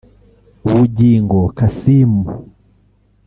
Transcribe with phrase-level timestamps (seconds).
[0.69, 2.11] Bugingo Kassim